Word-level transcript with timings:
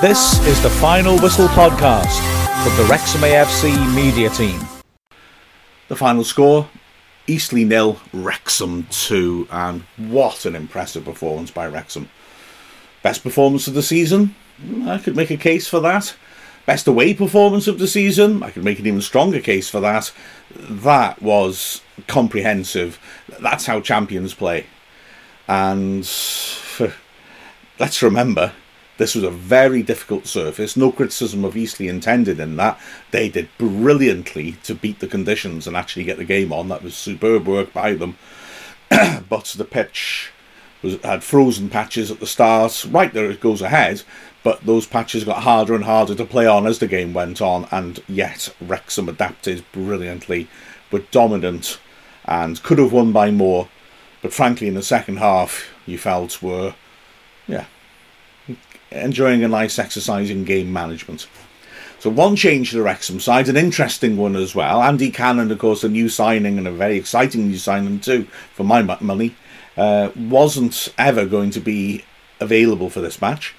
This 0.00 0.40
is 0.46 0.62
the 0.62 0.70
Final 0.70 1.18
Whistle 1.18 1.48
podcast 1.48 2.18
from 2.64 2.74
the 2.78 2.90
Wrexham 2.90 3.20
AFC 3.20 3.94
media 3.94 4.30
team. 4.30 4.58
The 5.88 5.96
final 5.96 6.24
score 6.24 6.70
Eastleigh 7.26 7.66
nil, 7.66 8.00
Wrexham 8.14 8.86
2, 8.88 9.48
and 9.50 9.82
what 9.98 10.46
an 10.46 10.56
impressive 10.56 11.04
performance 11.04 11.50
by 11.50 11.66
Wrexham. 11.66 12.08
Best 13.02 13.22
performance 13.22 13.68
of 13.68 13.74
the 13.74 13.82
season? 13.82 14.34
I 14.86 14.96
could 14.96 15.16
make 15.16 15.30
a 15.30 15.36
case 15.36 15.68
for 15.68 15.80
that. 15.80 16.16
Best 16.64 16.86
away 16.86 17.12
performance 17.12 17.68
of 17.68 17.78
the 17.78 17.86
season? 17.86 18.42
I 18.42 18.52
could 18.52 18.64
make 18.64 18.78
an 18.78 18.86
even 18.86 19.02
stronger 19.02 19.40
case 19.40 19.68
for 19.68 19.80
that. 19.80 20.12
That 20.54 21.20
was 21.20 21.82
comprehensive. 22.06 22.98
That's 23.38 23.66
how 23.66 23.82
champions 23.82 24.32
play. 24.32 24.64
And 25.46 26.10
let's 27.78 28.02
remember, 28.02 28.54
this 29.00 29.14
was 29.14 29.24
a 29.24 29.30
very 29.30 29.82
difficult 29.82 30.26
surface. 30.26 30.76
No 30.76 30.92
criticism 30.92 31.42
of 31.42 31.56
Eastleigh 31.56 31.88
intended 31.88 32.38
in 32.38 32.56
that. 32.56 32.78
They 33.12 33.30
did 33.30 33.48
brilliantly 33.56 34.52
to 34.64 34.74
beat 34.74 35.00
the 35.00 35.06
conditions 35.06 35.66
and 35.66 35.74
actually 35.74 36.04
get 36.04 36.18
the 36.18 36.24
game 36.26 36.52
on. 36.52 36.68
That 36.68 36.82
was 36.82 36.94
superb 36.94 37.48
work 37.48 37.72
by 37.72 37.94
them. 37.94 38.18
but 38.90 39.54
the 39.56 39.64
pitch 39.64 40.32
was 40.82 41.00
had 41.02 41.24
frozen 41.24 41.70
patches 41.70 42.10
at 42.10 42.20
the 42.20 42.26
start. 42.26 42.84
Right 42.90 43.10
there, 43.10 43.30
it 43.30 43.40
goes 43.40 43.62
ahead. 43.62 44.02
But 44.42 44.66
those 44.66 44.86
patches 44.86 45.24
got 45.24 45.44
harder 45.44 45.74
and 45.74 45.84
harder 45.84 46.14
to 46.14 46.26
play 46.26 46.46
on 46.46 46.66
as 46.66 46.78
the 46.78 46.86
game 46.86 47.14
went 47.14 47.40
on, 47.40 47.68
and 47.70 48.02
yet 48.06 48.54
Wrexham 48.60 49.08
adapted 49.08 49.64
brilliantly, 49.72 50.46
were 50.92 51.04
dominant, 51.10 51.80
and 52.26 52.62
could 52.62 52.76
have 52.76 52.92
won 52.92 53.12
by 53.12 53.30
more. 53.30 53.70
But 54.20 54.34
frankly, 54.34 54.68
in 54.68 54.74
the 54.74 54.82
second 54.82 55.20
half, 55.20 55.70
you 55.86 55.96
felt 55.96 56.42
were, 56.42 56.74
enjoying 58.90 59.44
a 59.44 59.48
nice 59.48 59.78
exercise 59.78 60.30
in 60.30 60.44
game 60.44 60.72
management. 60.72 61.26
So 61.98 62.08
one 62.08 62.34
change 62.34 62.70
to 62.70 62.76
the 62.76 62.82
Wrexham 62.82 63.20
side, 63.20 63.48
an 63.48 63.58
interesting 63.58 64.16
one 64.16 64.34
as 64.34 64.54
well. 64.54 64.82
Andy 64.82 65.10
Cannon, 65.10 65.50
of 65.50 65.58
course, 65.58 65.84
a 65.84 65.88
new 65.88 66.08
signing 66.08 66.56
and 66.56 66.66
a 66.66 66.72
very 66.72 66.96
exciting 66.96 67.48
new 67.48 67.58
signing 67.58 68.00
too, 68.00 68.24
for 68.54 68.64
my 68.64 68.80
money, 69.00 69.34
uh, 69.76 70.10
wasn't 70.16 70.88
ever 70.96 71.26
going 71.26 71.50
to 71.50 71.60
be 71.60 72.02
available 72.40 72.88
for 72.88 73.00
this 73.00 73.20
match. 73.20 73.54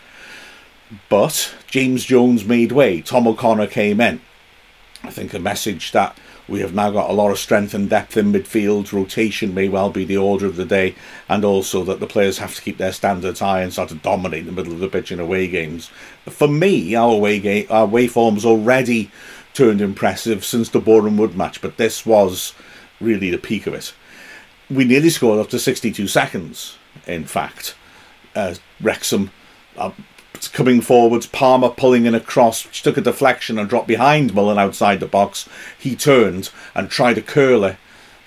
But 1.08 1.54
James 1.68 2.04
Jones 2.04 2.44
made 2.44 2.72
way. 2.72 3.02
Tom 3.02 3.28
O'Connor 3.28 3.68
came 3.68 4.02
in. 4.02 4.22
I 5.04 5.12
think 5.12 5.34
a 5.34 5.40
message 5.40 5.92
that 5.92 6.18
we 6.52 6.60
have 6.60 6.76
now 6.76 6.92
got 6.92 7.10
a 7.10 7.14
lot 7.14 7.32
of 7.32 7.40
strength 7.40 7.74
and 7.74 7.90
depth 7.90 8.18
in 8.18 8.34
midfield. 8.34 8.92
Rotation 8.92 9.54
may 9.54 9.70
well 9.70 9.90
be 9.90 10.04
the 10.04 10.18
order 10.18 10.46
of 10.46 10.58
the 10.58 10.66
day, 10.66 10.94
and 11.30 11.46
also 11.46 11.84
that 11.86 12.02
the 12.02 12.08
players 12.08 12.40
have 12.40 12.54
to 12.54 12.62
keep 12.62 12.78
their 12.78 12.92
standards 12.92 13.40
high 13.40 13.62
and 13.62 13.72
start 13.72 13.88
to 13.90 13.96
dominate 13.96 14.46
the 14.46 14.52
middle 14.52 14.74
of 14.74 14.80
the 14.80 14.90
pitch 14.90 15.14
in 15.14 15.20
away 15.20 15.48
games. 15.48 15.90
For 16.26 16.50
me, 16.50 16.94
our 16.94 17.14
away 17.14 17.40
game, 17.40 17.68
our 17.70 17.86
away 17.86 18.08
form's 18.08 18.46
already 18.46 19.10
turned 19.54 19.80
impressive 19.80 20.44
since 20.44 20.70
the 20.70 20.82
Boreham 20.82 21.18
Wood 21.18 21.38
match, 21.38 21.62
but 21.62 21.78
this 21.78 22.06
was 22.06 22.54
really 23.00 23.32
the 23.32 23.38
peak 23.38 23.66
of 23.66 23.74
it. 23.74 23.94
We 24.70 24.84
nearly 24.84 25.10
scored 25.10 25.40
after 25.40 25.58
62 25.58 26.08
seconds. 26.08 26.78
In 27.08 27.24
fact, 27.24 27.76
uh, 28.36 28.56
Wrexham. 28.82 29.32
Uh, 29.78 29.92
coming 30.47 30.81
forwards, 30.81 31.28
Palmer 31.28 31.70
pulling 31.70 32.06
in 32.06 32.16
a 32.16 32.20
cross, 32.20 32.66
which 32.66 32.81
took 32.81 32.97
a 32.97 33.02
deflection 33.02 33.59
and 33.59 33.70
dropped 33.70 33.88
behind 33.88 34.34
Mullin 34.34 34.58
outside 34.58 35.00
the 35.00 35.08
box. 35.08 35.48
He 35.78 35.95
turned 35.95 36.50
and 36.73 36.89
tried 36.89 37.17
a 37.17 37.22
curler 37.22 37.78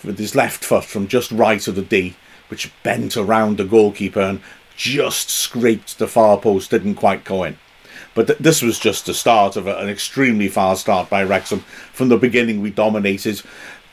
with 0.04 0.18
his 0.18 0.34
left 0.34 0.64
foot 0.64 0.84
from 0.84 1.08
just 1.08 1.32
right 1.32 1.66
of 1.66 1.74
the 1.74 1.82
D, 1.82 2.16
which 2.48 2.70
bent 2.82 3.16
around 3.16 3.56
the 3.56 3.64
goalkeeper 3.64 4.20
and 4.20 4.40
just 4.76 5.30
scraped 5.30 5.98
the 5.98 6.08
far 6.08 6.38
post, 6.38 6.70
didn't 6.70 6.96
quite 6.96 7.24
go 7.24 7.44
in. 7.44 7.58
But 8.14 8.26
th- 8.26 8.38
this 8.38 8.62
was 8.62 8.78
just 8.78 9.06
the 9.06 9.14
start 9.14 9.56
of 9.56 9.66
a, 9.66 9.76
an 9.78 9.88
extremely 9.88 10.48
fast 10.48 10.82
start 10.82 11.10
by 11.10 11.24
Wrexham. 11.24 11.60
From 11.92 12.08
the 12.08 12.16
beginning, 12.16 12.60
we 12.60 12.70
dominated. 12.70 13.42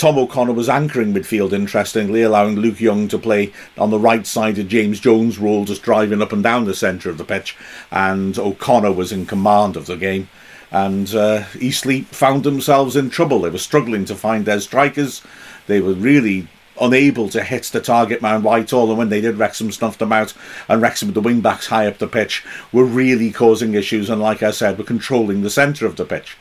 Tom 0.02 0.18
O'Connor 0.18 0.54
was 0.54 0.68
anchoring 0.68 1.14
midfield, 1.14 1.54
interestingly, 1.54 2.24
allowing 2.24 2.56
Luke 2.56 2.82
Young 2.82 3.08
to 3.10 3.20
play 3.20 3.54
on 3.78 3.92
the 3.92 4.00
right 4.00 4.26
side 4.26 4.58
of 4.58 4.68
James 4.68 5.00
Jones' 5.00 5.38
role, 5.38 5.64
just 5.64 5.84
driving 5.84 6.24
up 6.24 6.34
and 6.34 6.42
down 6.42 6.66
the 6.66 6.74
centre 6.74 7.12
of 7.12 7.20
the 7.20 7.24
pitch. 7.24 7.56
And 7.92 8.36
O'Connor 8.40 8.94
was 8.94 9.12
in 9.12 9.28
command 9.28 9.78
of 9.78 9.86
the 9.86 9.98
game. 9.98 10.28
And 10.72 11.14
uh, 11.14 11.44
Eastleigh 11.60 12.02
found 12.06 12.44
themselves 12.44 12.96
in 12.96 13.12
trouble. 13.12 13.42
They 13.42 13.52
were 13.52 13.60
struggling 13.60 14.06
to 14.06 14.16
find 14.16 14.44
their 14.44 14.60
strikers. 14.60 15.22
They 15.68 15.82
were 15.82 15.94
really 15.94 16.48
unable 16.82 17.30
to 17.30 17.44
hit 17.44 17.66
the 17.66 17.80
target 17.80 18.24
man 18.24 18.42
Whitehall, 18.42 18.90
and 18.90 18.98
when 18.98 19.10
they 19.10 19.22
did, 19.22 19.38
Wrexham 19.38 19.72
snuffed 19.72 20.00
them 20.00 20.12
out. 20.12 20.34
And 20.68 20.82
Wrexham, 20.82 21.10
with 21.10 21.14
the 21.14 21.22
wing 21.22 21.42
backs 21.42 21.68
high 21.68 21.86
up 21.86 22.00
the 22.00 22.08
pitch, 22.08 22.44
were 22.72 22.86
really 22.86 23.30
causing 23.30 23.76
issues. 23.76 24.10
And 24.10 24.20
like 24.20 24.42
I 24.42 24.50
said, 24.50 24.80
were 24.80 24.84
controlling 24.84 25.44
the 25.44 25.52
centre 25.52 25.86
of 25.86 25.98
the 25.98 26.06
pitch. 26.06 26.38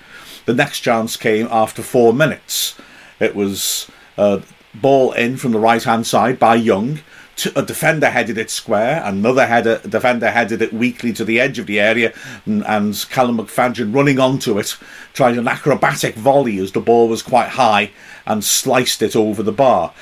The 0.46 0.54
next 0.54 0.80
chance 0.80 1.18
came 1.18 1.46
after 1.50 1.82
four 1.82 2.14
minutes 2.14 2.74
it 3.20 3.36
was 3.36 3.88
uh, 4.18 4.40
ball 4.74 5.12
in 5.12 5.36
from 5.36 5.52
the 5.52 5.60
right 5.60 5.82
hand 5.82 6.06
side 6.06 6.38
by 6.38 6.54
Young. 6.56 7.00
A 7.56 7.62
defender 7.62 8.10
headed 8.10 8.36
it 8.36 8.50
square, 8.50 9.02
another 9.02 9.46
header, 9.46 9.80
defender 9.88 10.30
headed 10.30 10.60
it 10.60 10.74
weakly 10.74 11.12
to 11.14 11.24
the 11.24 11.40
edge 11.40 11.58
of 11.58 11.66
the 11.66 11.80
area, 11.80 12.12
and, 12.44 12.66
and 12.66 13.06
Callum 13.08 13.38
McFadzean 13.38 13.94
running 13.94 14.18
onto 14.18 14.58
it, 14.58 14.76
tried 15.14 15.38
an 15.38 15.48
acrobatic 15.48 16.16
volley 16.16 16.58
as 16.58 16.72
the 16.72 16.80
ball 16.80 17.08
was 17.08 17.22
quite 17.22 17.50
high 17.50 17.92
and 18.26 18.44
sliced 18.44 19.00
it 19.00 19.16
over 19.16 19.42
the 19.42 19.52
bar. 19.52 19.94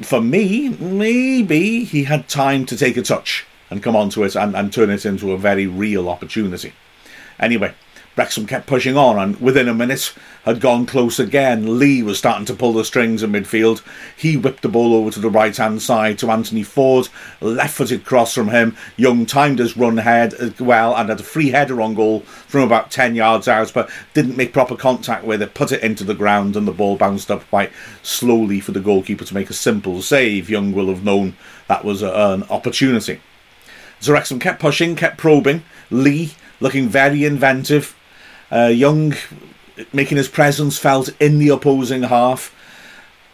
For 0.00 0.22
me, 0.22 0.70
maybe 0.70 1.84
he 1.84 2.04
had 2.04 2.26
time 2.26 2.64
to 2.66 2.76
take 2.76 2.96
a 2.96 3.02
touch 3.02 3.44
and 3.68 3.82
come 3.82 3.96
onto 3.96 4.24
it 4.24 4.34
and, 4.34 4.56
and 4.56 4.72
turn 4.72 4.88
it 4.88 5.04
into 5.04 5.32
a 5.32 5.38
very 5.38 5.66
real 5.66 6.08
opportunity. 6.08 6.72
Anyway, 7.38 7.74
Wrexham 8.16 8.46
kept 8.46 8.66
pushing 8.66 8.96
on, 8.96 9.18
and 9.18 9.38
within 9.40 9.68
a 9.68 9.74
minute 9.74 10.14
had 10.46 10.60
gone 10.60 10.86
close 10.86 11.18
again. 11.18 11.78
Lee 11.78 12.02
was 12.02 12.16
starting 12.16 12.46
to 12.46 12.54
pull 12.54 12.72
the 12.72 12.84
strings 12.84 13.22
in 13.22 13.32
midfield. 13.32 13.82
He 14.16 14.38
whipped 14.38 14.62
the 14.62 14.70
ball 14.70 14.94
over 14.94 15.10
to 15.10 15.20
the 15.20 15.28
right 15.28 15.54
hand 15.54 15.82
side 15.82 16.18
to 16.20 16.30
Anthony 16.30 16.62
Forde, 16.62 17.10
left 17.40 17.74
footed 17.74 18.06
cross 18.06 18.32
from 18.32 18.48
him. 18.48 18.74
Young 18.96 19.26
timed 19.26 19.58
his 19.58 19.76
run 19.76 19.98
head 19.98 20.32
as 20.32 20.58
well 20.58 20.96
and 20.96 21.10
had 21.10 21.20
a 21.20 21.24
free 21.24 21.50
header 21.50 21.82
on 21.82 21.94
goal 21.94 22.20
from 22.20 22.62
about 22.62 22.90
10 22.90 23.14
yards 23.14 23.48
out, 23.48 23.70
but 23.74 23.90
didn't 24.14 24.36
make 24.36 24.52
proper 24.52 24.76
contact 24.76 25.24
with 25.24 25.42
it, 25.42 25.52
put 25.52 25.72
it 25.72 25.82
into 25.82 26.04
the 26.04 26.14
ground, 26.14 26.56
and 26.56 26.66
the 26.66 26.72
ball 26.72 26.96
bounced 26.96 27.30
up 27.30 27.46
quite 27.50 27.72
slowly 28.02 28.60
for 28.60 28.72
the 28.72 28.80
goalkeeper 28.80 29.24
to 29.24 29.34
make 29.34 29.50
a 29.50 29.54
simple 29.54 30.00
save. 30.00 30.48
Young 30.48 30.72
will 30.72 30.88
have 30.88 31.04
known 31.04 31.36
that 31.68 31.84
was 31.84 32.00
an 32.02 32.44
opportunity. 32.44 33.20
Wrexham 34.06 34.38
kept 34.38 34.60
pushing, 34.60 34.94
kept 34.94 35.18
probing. 35.18 35.64
Lee 35.90 36.32
looking 36.60 36.88
very 36.88 37.24
inventive 37.24 37.95
uh, 38.50 38.66
Young 38.66 39.14
making 39.92 40.16
his 40.16 40.28
presence 40.28 40.78
felt 40.78 41.10
in 41.20 41.38
the 41.38 41.48
opposing 41.48 42.04
half. 42.04 42.54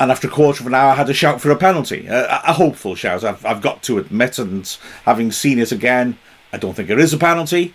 And 0.00 0.10
after 0.10 0.26
a 0.26 0.30
quarter 0.30 0.62
of 0.62 0.66
an 0.66 0.74
hour, 0.74 0.94
had 0.94 1.08
a 1.08 1.14
shout 1.14 1.40
for 1.40 1.50
a 1.50 1.56
penalty. 1.56 2.06
A, 2.06 2.42
a 2.46 2.52
hopeful 2.52 2.96
shout, 2.96 3.22
I've, 3.22 3.44
I've 3.46 3.62
got 3.62 3.82
to 3.84 3.98
admit. 3.98 4.38
And 4.38 4.66
having 5.04 5.30
seen 5.30 5.58
it 5.58 5.70
again, 5.70 6.18
I 6.52 6.58
don't 6.58 6.74
think 6.74 6.90
it 6.90 6.98
is 6.98 7.12
a 7.12 7.18
penalty. 7.18 7.74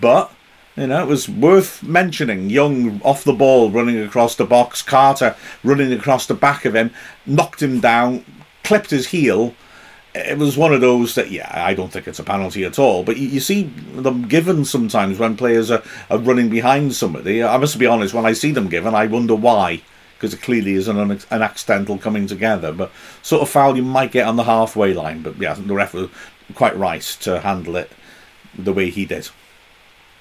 But 0.00 0.32
you 0.76 0.86
know, 0.86 1.02
it 1.02 1.08
was 1.08 1.28
worth 1.28 1.82
mentioning. 1.82 2.50
Young 2.50 3.00
off 3.02 3.24
the 3.24 3.32
ball, 3.32 3.70
running 3.70 4.00
across 4.00 4.36
the 4.36 4.44
box. 4.44 4.82
Carter 4.82 5.36
running 5.64 5.92
across 5.92 6.26
the 6.26 6.34
back 6.34 6.64
of 6.64 6.74
him, 6.74 6.92
knocked 7.26 7.62
him 7.62 7.80
down, 7.80 8.24
clipped 8.62 8.90
his 8.90 9.08
heel, 9.08 9.54
it 10.16 10.38
was 10.38 10.56
one 10.56 10.72
of 10.72 10.80
those 10.80 11.14
that, 11.14 11.30
yeah, 11.30 11.50
I 11.52 11.74
don't 11.74 11.92
think 11.92 12.08
it's 12.08 12.18
a 12.18 12.24
penalty 12.24 12.64
at 12.64 12.78
all. 12.78 13.02
But 13.02 13.16
you, 13.16 13.28
you 13.28 13.40
see 13.40 13.64
them 13.94 14.28
given 14.28 14.64
sometimes 14.64 15.18
when 15.18 15.36
players 15.36 15.70
are, 15.70 15.82
are 16.10 16.18
running 16.18 16.48
behind 16.48 16.94
somebody. 16.94 17.42
I 17.42 17.56
must 17.56 17.78
be 17.78 17.86
honest, 17.86 18.14
when 18.14 18.26
I 18.26 18.32
see 18.32 18.50
them 18.50 18.68
given, 18.68 18.94
I 18.94 19.06
wonder 19.06 19.34
why. 19.34 19.82
Because 20.14 20.32
it 20.32 20.40
clearly 20.40 20.72
is 20.72 20.88
an, 20.88 20.98
an 20.98 21.42
accidental 21.42 21.98
coming 21.98 22.26
together. 22.26 22.72
But 22.72 22.90
sort 23.22 23.42
of 23.42 23.50
foul 23.50 23.76
you 23.76 23.82
might 23.82 24.12
get 24.12 24.26
on 24.26 24.36
the 24.36 24.44
halfway 24.44 24.94
line. 24.94 25.22
But 25.22 25.36
yeah, 25.38 25.54
the 25.54 25.74
ref 25.74 25.92
was 25.92 26.08
quite 26.54 26.76
right 26.76 27.02
to 27.02 27.40
handle 27.40 27.76
it 27.76 27.90
the 28.56 28.72
way 28.72 28.90
he 28.90 29.04
did. 29.04 29.28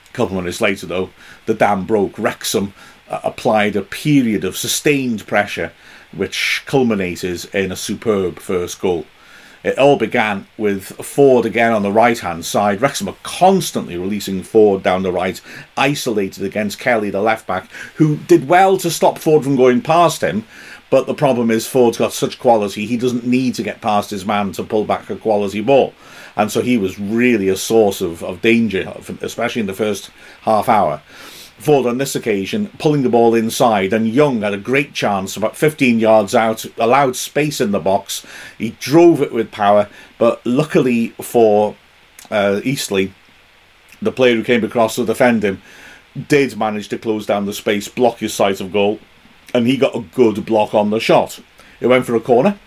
A 0.09 0.13
couple 0.13 0.37
of 0.37 0.43
minutes 0.43 0.61
later, 0.61 0.85
though, 0.85 1.11
the 1.45 1.53
dam 1.53 1.85
broke. 1.85 2.17
Wrexham 2.17 2.73
uh, 3.09 3.21
applied 3.23 3.75
a 3.75 3.81
period 3.81 4.43
of 4.43 4.57
sustained 4.57 5.25
pressure, 5.27 5.71
which 6.11 6.63
culminated 6.65 7.45
in 7.53 7.71
a 7.71 7.75
superb 7.75 8.39
first 8.39 8.81
goal. 8.81 9.05
It 9.65 9.79
all 9.79 9.97
began 9.97 10.45
with 10.59 10.95
Forde 11.03 11.45
again 11.45 11.71
on 11.71 11.81
the 11.81 11.91
right 11.91 12.19
hand 12.19 12.45
side. 12.45 12.81
Wrexham 12.81 13.09
are 13.09 13.15
constantly 13.23 13.97
releasing 13.97 14.43
Forde 14.43 14.83
down 14.83 15.01
the 15.01 15.11
right, 15.11 15.41
isolated 15.75 16.43
against 16.43 16.77
Kelly, 16.77 17.09
the 17.09 17.19
left 17.19 17.47
back, 17.47 17.67
who 17.95 18.17
did 18.17 18.47
well 18.47 18.77
to 18.77 18.91
stop 18.91 19.17
Forde 19.17 19.43
from 19.43 19.55
going 19.55 19.81
past 19.81 20.21
him. 20.21 20.45
But 20.91 21.07
the 21.07 21.15
problem 21.15 21.49
is, 21.49 21.65
Forde's 21.65 21.97
got 21.97 22.13
such 22.13 22.37
quality, 22.37 22.85
he 22.85 22.95
doesn't 22.95 23.25
need 23.25 23.55
to 23.55 23.63
get 23.63 23.81
past 23.81 24.11
his 24.11 24.23
man 24.23 24.51
to 24.51 24.63
pull 24.63 24.85
back 24.85 25.09
a 25.09 25.15
quality 25.15 25.61
ball. 25.61 25.95
And 26.35 26.51
so 26.51 26.61
he 26.61 26.77
was 26.77 26.99
really 26.99 27.49
a 27.49 27.57
source 27.57 28.01
of, 28.01 28.23
of 28.23 28.43
danger, 28.43 28.93
especially 29.21 29.61
in 29.61 29.65
the 29.65 29.73
first 29.73 30.11
half 30.41 30.69
hour. 30.69 31.01
Forde 31.57 31.87
on 31.87 31.97
this 31.97 32.15
occasion 32.15 32.67
pulling 32.79 33.03
the 33.03 33.09
ball 33.09 33.33
inside, 33.33 33.93
and 33.93 34.07
Young 34.07 34.41
had 34.41 34.53
a 34.53 34.57
great 34.57 34.93
chance 34.93 35.37
about 35.37 35.55
15 35.55 35.99
yards 35.99 36.35
out, 36.35 36.65
allowed 36.77 37.15
space 37.15 37.61
in 37.61 37.71
the 37.71 37.79
box. 37.79 38.25
He 38.57 38.71
drove 38.79 39.21
it 39.21 39.31
with 39.31 39.51
power, 39.51 39.89
but 40.17 40.45
luckily 40.45 41.09
for 41.21 41.75
uh, 42.29 42.61
Eastleigh, 42.63 43.11
the 44.01 44.11
player 44.11 44.35
who 44.35 44.43
came 44.43 44.63
across 44.63 44.95
to 44.95 45.05
defend 45.05 45.43
him 45.43 45.61
did 46.27 46.57
manage 46.57 46.89
to 46.89 46.97
close 46.97 47.25
down 47.25 47.45
the 47.45 47.53
space, 47.53 47.87
block 47.87 48.19
his 48.19 48.33
sight 48.33 48.61
of 48.61 48.71
goal, 48.71 48.99
and 49.53 49.67
he 49.67 49.77
got 49.77 49.95
a 49.95 50.01
good 50.01 50.45
block 50.45 50.73
on 50.73 50.89
the 50.89 50.99
shot. 50.99 51.39
It 51.79 51.87
went 51.87 52.05
for 52.05 52.15
a 52.15 52.21
corner. 52.21 52.59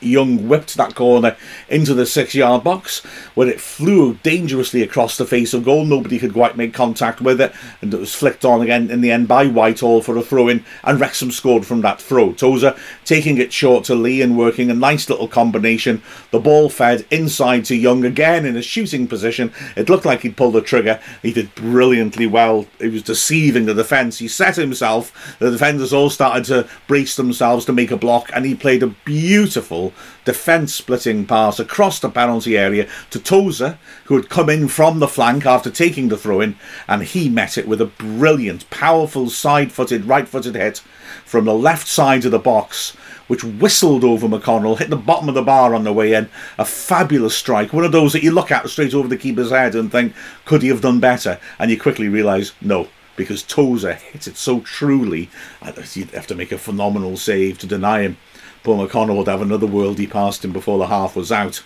Young 0.00 0.48
whipped 0.48 0.76
that 0.76 0.94
corner 0.94 1.36
into 1.68 1.94
the 1.94 2.06
six 2.06 2.34
yard 2.34 2.64
box 2.64 3.00
where 3.34 3.48
it 3.48 3.60
flew 3.60 4.14
dangerously 4.22 4.82
across 4.82 5.16
the 5.16 5.26
face 5.26 5.54
of 5.54 5.64
goal. 5.64 5.84
Nobody 5.84 6.18
could 6.18 6.32
quite 6.32 6.56
make 6.56 6.74
contact 6.74 7.20
with 7.20 7.40
it, 7.40 7.52
and 7.80 7.92
it 7.92 8.00
was 8.00 8.14
flicked 8.14 8.44
on 8.44 8.60
again 8.60 8.90
in 8.90 9.00
the 9.00 9.10
end 9.10 9.28
by 9.28 9.46
Whitehall 9.46 10.02
for 10.02 10.16
a 10.16 10.22
throw 10.22 10.48
in, 10.48 10.64
and 10.84 11.00
Wrexham 11.00 11.30
scored 11.30 11.66
from 11.66 11.80
that 11.82 12.00
throw. 12.00 12.32
Tozer 12.32 12.76
taking 13.04 13.38
it 13.38 13.52
short 13.52 13.84
to 13.84 13.94
Lee 13.94 14.22
and 14.22 14.38
working 14.38 14.70
a 14.70 14.74
nice 14.74 15.08
little 15.08 15.28
combination. 15.28 16.02
The 16.30 16.40
ball 16.40 16.68
fed 16.68 17.06
inside 17.10 17.64
to 17.66 17.76
Young 17.76 18.04
again 18.04 18.44
in 18.44 18.56
a 18.56 18.62
shooting 18.62 19.06
position. 19.06 19.52
It 19.76 19.88
looked 19.88 20.04
like 20.04 20.20
he'd 20.20 20.36
pulled 20.36 20.54
the 20.54 20.60
trigger. 20.60 21.00
He 21.22 21.32
did 21.32 21.54
brilliantly 21.54 22.26
well. 22.26 22.66
He 22.78 22.88
was 22.88 23.02
deceiving 23.02 23.66
the 23.66 23.74
defence. 23.74 24.18
He 24.18 24.28
set 24.28 24.56
himself. 24.56 25.36
The 25.38 25.50
defenders 25.50 25.92
all 25.92 26.10
started 26.10 26.44
to 26.46 26.68
brace 26.86 27.16
themselves 27.16 27.64
to 27.66 27.72
make 27.72 27.90
a 27.90 27.96
block, 27.96 28.30
and 28.34 28.44
he 28.44 28.54
played 28.54 28.82
a 28.82 28.88
beautiful 28.88 29.92
defence 30.24 30.74
splitting 30.74 31.26
pass 31.26 31.58
across 31.58 32.00
the 32.00 32.08
penalty 32.08 32.56
area 32.56 32.88
to 33.10 33.18
Tozer, 33.18 33.78
who 34.04 34.16
had 34.16 34.28
come 34.28 34.50
in 34.50 34.68
from 34.68 34.98
the 34.98 35.08
flank 35.08 35.46
after 35.46 35.70
taking 35.70 36.08
the 36.08 36.16
throw 36.16 36.40
in, 36.40 36.56
and 36.88 37.02
he 37.02 37.28
met 37.28 37.56
it 37.56 37.68
with 37.68 37.80
a 37.80 37.86
brilliant, 37.86 38.68
powerful 38.70 39.30
side 39.30 39.72
footed, 39.72 40.04
right 40.04 40.28
footed 40.28 40.54
hit 40.54 40.78
from 41.24 41.44
the 41.44 41.54
left 41.54 41.86
side 41.86 42.24
of 42.24 42.30
the 42.30 42.38
box. 42.38 42.96
Which 43.28 43.42
whistled 43.42 44.04
over 44.04 44.28
McConnell, 44.28 44.78
hit 44.78 44.88
the 44.88 44.94
bottom 44.94 45.28
of 45.28 45.34
the 45.34 45.42
bar 45.42 45.74
on 45.74 45.82
the 45.82 45.92
way 45.92 46.12
in. 46.12 46.28
A 46.58 46.64
fabulous 46.64 47.36
strike. 47.36 47.72
One 47.72 47.84
of 47.84 47.90
those 47.90 48.12
that 48.12 48.22
you 48.22 48.30
look 48.30 48.52
at 48.52 48.68
straight 48.68 48.94
over 48.94 49.08
the 49.08 49.16
keeper's 49.16 49.50
head 49.50 49.74
and 49.74 49.90
think, 49.90 50.14
could 50.44 50.62
he 50.62 50.68
have 50.68 50.80
done 50.80 51.00
better? 51.00 51.40
And 51.58 51.68
you 51.68 51.80
quickly 51.80 52.08
realise, 52.08 52.52
no, 52.60 52.86
because 53.16 53.42
Tozer 53.42 53.94
hit 53.94 54.28
it 54.28 54.36
so 54.36 54.60
truly, 54.60 55.28
you'd 55.94 56.10
have 56.10 56.28
to 56.28 56.36
make 56.36 56.52
a 56.52 56.58
phenomenal 56.58 57.16
save 57.16 57.58
to 57.58 57.66
deny 57.66 58.02
him. 58.02 58.16
Paul 58.66 58.84
McConnell 58.84 59.16
would 59.16 59.28
have 59.28 59.42
another 59.42 59.68
worldie 59.68 60.10
past 60.10 60.44
him 60.44 60.50
before 60.50 60.76
the 60.76 60.88
half 60.88 61.14
was 61.14 61.30
out. 61.30 61.62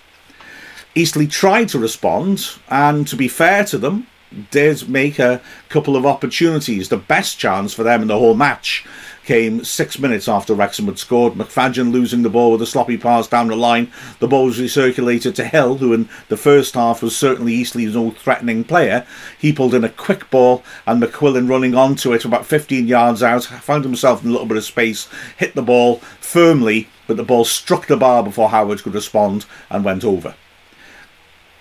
Eastleigh 0.95 1.27
tried 1.27 1.71
to 1.71 1.79
respond, 1.79 2.51
and 2.69 3.09
to 3.09 3.17
be 3.17 3.27
fair 3.27 3.65
to 3.65 3.79
them, 3.79 4.07
did 4.51 4.87
make 4.87 5.19
a 5.19 5.41
couple 5.71 5.97
of 5.97 6.05
opportunities. 6.05 6.91
The 6.91 6.99
best 6.99 7.39
chance 7.39 7.73
for 7.73 7.85
them 7.85 8.03
in 8.03 8.09
the 8.09 8.19
whole 8.19 8.35
match 8.35 8.87
came 9.31 9.63
six 9.63 9.97
minutes 9.97 10.27
after 10.27 10.55
Wrexham 10.55 10.87
had 10.87 10.99
scored. 10.99 11.35
McFadzean 11.35 11.93
losing 11.93 12.23
the 12.25 12.29
ball 12.29 12.51
with 12.51 12.63
a 12.63 12.67
sloppy 12.67 12.97
pass 12.97 13.29
down 13.29 13.47
the 13.47 13.55
line. 13.55 13.93
The 14.19 14.27
ball 14.27 14.47
was 14.47 14.59
recirculated 14.59 15.37
to 15.37 15.45
Hill, 15.45 15.77
who 15.77 15.93
in 15.93 16.09
the 16.27 16.37
first 16.37 16.75
half 16.75 17.01
was 17.01 17.17
certainly 17.17 17.53
Eastleigh's 17.53 17.95
old 17.95 18.17
threatening 18.17 18.65
player. 18.65 19.07
He 19.39 19.53
pulled 19.53 19.73
in 19.73 19.85
a 19.85 19.89
quick 19.89 20.29
ball, 20.31 20.65
and 20.85 21.01
McQuillan 21.01 21.49
running 21.49 21.77
onto 21.77 22.13
it 22.13 22.25
about 22.25 22.45
15 22.45 22.89
yards 22.89 23.23
out, 23.23 23.45
found 23.45 23.85
himself 23.85 24.25
in 24.25 24.31
a 24.31 24.33
little 24.33 24.49
bit 24.49 24.57
of 24.57 24.65
space, 24.65 25.09
hit 25.37 25.55
the 25.55 25.63
ball 25.63 25.99
firmly, 26.21 26.89
but 27.07 27.17
the 27.17 27.23
ball 27.23 27.45
struck 27.45 27.87
the 27.87 27.97
bar 27.97 28.25
before 28.25 28.49
Howard 28.49 28.83
could 28.83 28.95
respond 28.95 29.47
and 29.71 29.85
went 29.85 30.03
over 30.03 30.35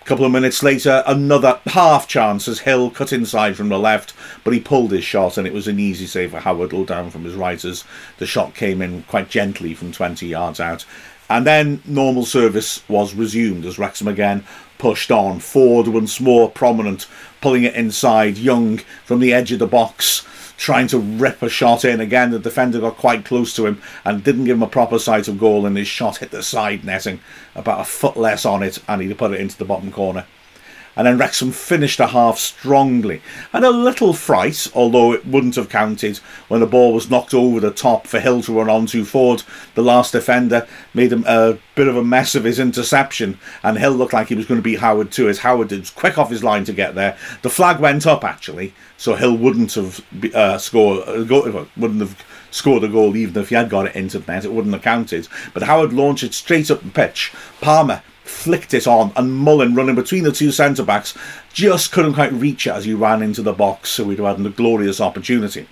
couple 0.10 0.26
of 0.26 0.32
minutes 0.32 0.64
later, 0.64 1.04
another 1.06 1.60
half 1.68 2.08
chance 2.08 2.48
as 2.48 2.62
Hill 2.62 2.90
cut 2.90 3.14
inside 3.14 3.56
from 3.56 3.70
the 3.70 3.78
left, 3.78 4.16
but 4.44 4.56
he 4.56 4.60
pulled 4.60 4.92
his 4.92 5.04
shot 5.04 5.38
and 5.38 5.46
it 5.46 5.54
was 5.54 5.68
an 5.68 5.80
easy 5.80 6.08
save 6.08 6.32
for 6.32 6.40
Howard, 6.40 6.74
all 6.74 6.84
down 6.84 7.12
from 7.12 7.26
his 7.26 7.36
right 7.36 7.64
as 7.64 7.84
the 8.18 8.26
shot 8.26 8.56
came 8.56 8.82
in 8.82 9.04
quite 9.04 9.30
gently 9.30 9.76
from 9.76 9.92
20 9.92 10.26
yards 10.26 10.60
out. 10.60 10.84
And 11.30 11.46
then 11.46 11.82
normal 11.86 12.26
service 12.26 12.88
was 12.90 13.14
resumed 13.14 13.66
as 13.66 13.78
Wrexham 13.78 14.08
again 14.08 14.44
pushed 14.78 15.12
on. 15.12 15.40
Forde 15.40 15.88
once 15.88 16.20
more 16.20 16.50
prominent, 16.50 17.06
pulling 17.42 17.64
it 17.64 17.76
inside. 17.76 18.38
Young 18.38 18.80
from 19.06 19.20
the 19.20 19.34
edge 19.34 19.52
of 19.52 19.60
the 19.60 19.68
box 19.68 20.26
trying 20.58 20.88
to 20.88 21.00
rip 21.00 21.42
a 21.42 21.50
shot 21.50 21.86
in. 21.86 22.02
Again, 22.02 22.32
the 22.32 22.40
defender 22.40 22.82
got 22.82 22.98
quite 22.98 23.24
close 23.24 23.56
to 23.56 23.66
him 23.66 23.82
and 24.04 24.24
didn't 24.24 24.44
give 24.44 24.58
him 24.58 24.64
a 24.64 24.68
proper 24.68 25.00
sight 25.00 25.28
of 25.28 25.40
goal, 25.40 25.66
and 25.66 25.78
his 25.78 25.88
shot 25.88 26.18
hit 26.18 26.32
the 26.32 26.44
side 26.44 26.84
netting 26.84 27.22
about 27.56 27.80
a 27.80 27.86
foot 27.86 28.18
less 28.18 28.46
on 28.46 28.62
it, 28.62 28.80
and 28.88 29.02
he 29.02 29.14
put 29.14 29.32
it 29.32 29.40
into 29.40 29.58
the 29.58 29.66
bottom 29.66 29.92
corner 29.92 30.26
and 30.96 31.08
then 31.08 31.18
Wrexham 31.18 31.52
finished 31.52 32.00
a 32.00 32.08
half 32.08 32.38
strongly. 32.38 33.22
And 33.54 33.64
a 33.64 33.70
little 33.70 34.14
fright, 34.14 34.68
although 34.74 35.14
it 35.14 35.26
wouldn't 35.26 35.56
have 35.56 35.70
counted 35.70 36.18
when 36.48 36.60
the 36.60 36.68
ball 36.68 36.94
was 36.94 37.10
knocked 37.10 37.34
over 37.34 37.60
the 37.60 37.72
top 37.72 38.08
for 38.08 38.20
Hill 38.20 38.42
to 38.44 38.54
run 38.54 38.70
on 38.70 38.86
to 38.88 39.06
Ford. 39.06 39.44
The 39.76 39.82
last 39.82 40.12
defender 40.12 40.68
made 40.94 41.14
a 41.14 41.58
bit 41.76 41.88
of 41.88 41.96
a 41.96 42.04
mess 42.04 42.36
of 42.36 42.44
his 42.44 42.60
interception, 42.60 43.40
and 43.64 43.78
Hill 43.78 43.94
looked 43.94 44.14
like 44.14 44.28
he 44.28 44.36
was 44.36 44.46
going 44.46 44.60
to 44.60 44.64
beat 44.64 44.80
Howard 44.80 45.12
too, 45.12 45.30
as 45.30 45.40
Howard 45.40 45.70
did 45.70 45.94
quick 45.96 46.18
off 46.18 46.30
his 46.30 46.44
line 46.44 46.66
to 46.66 46.74
get 46.74 46.96
there. 46.96 47.18
The 47.42 47.50
flag 47.50 47.80
went 47.80 48.06
up 48.06 48.24
actually, 48.24 48.74
so 48.98 49.16
Hill 49.16 49.38
wouldn't 49.38 49.74
have 49.74 50.04
uh, 50.34 50.58
scored, 50.58 51.08
uh, 51.08 51.66
wouldn't 51.78 52.02
have 52.02 52.26
scored 52.52 52.84
a 52.84 52.88
goal 52.88 53.16
even 53.16 53.42
if 53.42 53.50
he 53.50 53.56
had 53.56 53.70
got 53.70 53.88
it 53.88 53.96
into 53.96 54.20
the 54.20 54.32
net. 54.32 54.46
It 54.46 54.52
wouldn't 54.52 54.74
have 54.74 54.84
counted. 54.84 55.28
But 55.54 55.64
Howard 55.64 55.94
launched 55.94 56.24
it 56.24 56.34
straight 56.34 56.72
up 56.72 56.82
the 56.82 56.90
pitch. 56.90 57.32
Palmer 57.62 58.02
flicked 58.30 58.74
it 58.74 58.88
on, 58.88 59.12
and 59.16 59.36
Mullin 59.36 59.76
running 59.76 59.96
between 59.96 60.24
the 60.24 60.32
two 60.32 60.52
centre 60.52 60.84
backs 60.84 61.18
just 61.52 61.92
couldn't 61.92 62.14
quite 62.14 62.32
reach 62.32 62.68
it 62.68 62.72
as 62.72 62.86
he 62.86 62.94
ran 62.94 63.22
into 63.22 63.42
the 63.42 63.54
box, 63.54 63.90
so 63.90 64.04
we'd 64.06 64.20
have 64.20 64.38
had 64.38 64.46
a 64.46 64.50
glorious 64.50 65.02
opportunity. 65.02 65.68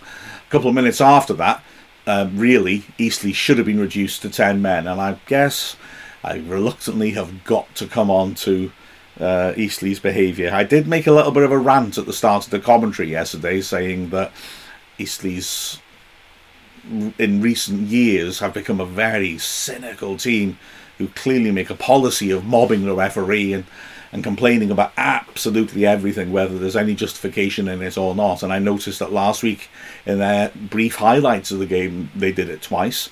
A 0.00 0.50
couple 0.50 0.68
of 0.68 0.74
minutes 0.74 1.00
after 1.00 1.34
that, 1.34 1.62
um, 2.06 2.36
really, 2.36 2.84
Eastleigh 2.98 3.32
should 3.32 3.58
have 3.58 3.66
been 3.66 3.78
reduced 3.78 4.22
to 4.22 4.30
10 4.30 4.60
men, 4.60 4.86
and 4.86 5.00
I 5.00 5.18
guess 5.26 5.76
I 6.24 6.38
reluctantly 6.38 7.12
have 7.12 7.44
got 7.44 7.72
to 7.76 7.86
come 7.86 8.10
on 8.10 8.34
to 8.36 8.72
uh, 9.20 9.52
Eastleigh's 9.56 10.00
behaviour. 10.00 10.50
I 10.52 10.64
did 10.64 10.88
make 10.88 11.06
a 11.06 11.12
little 11.12 11.32
bit 11.32 11.44
of 11.44 11.52
a 11.52 11.58
rant 11.58 11.98
at 11.98 12.06
the 12.06 12.12
start 12.12 12.44
of 12.44 12.50
the 12.50 12.58
commentary 12.58 13.10
yesterday 13.10 13.60
saying 13.60 14.10
that 14.10 14.32
Eastleigh's 14.98 15.78
in 17.18 17.40
recent 17.40 17.82
years 17.82 18.40
have 18.40 18.52
become 18.52 18.80
a 18.80 18.86
very 18.86 19.38
cynical 19.38 20.16
team 20.16 20.58
who 20.98 21.08
clearly 21.08 21.50
make 21.50 21.70
a 21.70 21.74
policy 21.74 22.30
of 22.30 22.44
mobbing 22.44 22.84
the 22.84 22.94
referee 22.94 23.52
and, 23.52 23.64
and 24.12 24.22
complaining 24.22 24.70
about 24.70 24.92
absolutely 24.96 25.86
everything, 25.86 26.32
whether 26.32 26.58
there's 26.58 26.76
any 26.76 26.94
justification 26.94 27.68
in 27.68 27.82
it 27.82 27.96
or 27.98 28.14
not. 28.14 28.42
And 28.42 28.52
I 28.52 28.58
noticed 28.58 28.98
that 28.98 29.12
last 29.12 29.42
week 29.42 29.68
in 30.06 30.18
their 30.18 30.50
brief 30.54 30.96
highlights 30.96 31.50
of 31.50 31.58
the 31.58 31.66
game, 31.66 32.10
they 32.14 32.32
did 32.32 32.48
it 32.48 32.62
twice. 32.62 33.08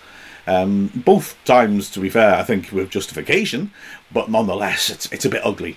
Um, 0.47 0.91
both 0.95 1.37
times, 1.45 1.91
to 1.91 2.01
be 2.01 2.11
fair, 2.11 2.35
I 2.35 2.43
think 2.43 2.73
with 2.73 2.91
justification, 2.91 3.71
but 4.13 4.31
nonetheless, 4.31 4.91
it's 4.91 5.11
it's 5.13 5.25
a 5.25 5.29
bit 5.29 5.45
ugly. 5.45 5.77